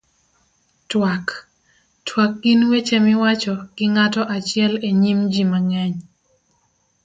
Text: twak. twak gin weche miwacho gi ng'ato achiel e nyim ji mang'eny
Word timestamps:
twak. 0.89 1.25
twak 2.07 2.31
gin 2.43 2.61
weche 2.71 2.97
miwacho 3.05 3.53
gi 3.75 3.85
ng'ato 3.93 4.21
achiel 4.35 4.73
e 4.87 4.89
nyim 5.01 5.19
ji 5.33 5.43
mang'eny 5.51 5.95